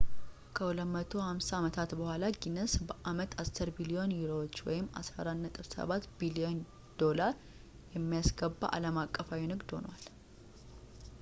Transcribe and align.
ከ250 0.57 1.49
አመታት 1.57 1.91
በኋላ፣ 1.99 2.23
ጊኒስ 2.43 2.73
በአመት 2.87 3.33
10 3.43 3.71
ቢሊዮን 3.77 4.15
ዩሮዎች 4.19 4.55
us$14.7 5.01 6.07
ቢሊዮን 6.21 6.57
የሚያስገባ 7.97 8.61
አለም 8.77 8.97
አቀፋዊ 9.05 9.43
ንግድ 9.53 9.69
ሆኗል 9.77 10.07